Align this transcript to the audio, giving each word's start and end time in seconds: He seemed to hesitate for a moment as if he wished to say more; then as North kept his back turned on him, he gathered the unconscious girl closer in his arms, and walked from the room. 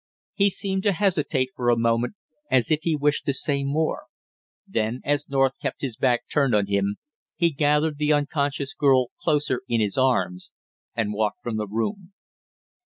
He 0.33 0.49
seemed 0.49 0.81
to 0.81 0.93
hesitate 0.93 1.51
for 1.55 1.69
a 1.69 1.77
moment 1.77 2.15
as 2.49 2.71
if 2.71 2.79
he 2.81 2.95
wished 2.95 3.23
to 3.25 3.33
say 3.35 3.63
more; 3.63 4.05
then 4.67 4.99
as 5.05 5.29
North 5.29 5.51
kept 5.61 5.83
his 5.83 5.95
back 5.95 6.27
turned 6.27 6.55
on 6.55 6.65
him, 6.65 6.95
he 7.35 7.51
gathered 7.51 7.99
the 7.99 8.11
unconscious 8.11 8.73
girl 8.73 9.09
closer 9.21 9.61
in 9.67 9.79
his 9.79 9.99
arms, 9.99 10.51
and 10.95 11.13
walked 11.13 11.43
from 11.43 11.57
the 11.57 11.67
room. 11.67 12.13